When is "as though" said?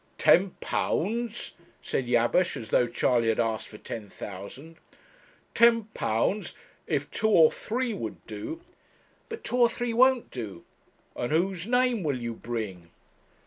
2.57-2.87